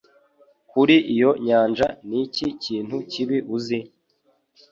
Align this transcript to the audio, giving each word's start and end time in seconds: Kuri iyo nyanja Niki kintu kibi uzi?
Kuri 0.71 0.95
iyo 1.13 1.31
nyanja 1.45 1.87
Niki 2.07 2.47
kintu 2.63 2.95
kibi 3.11 3.37
uzi? 3.55 3.79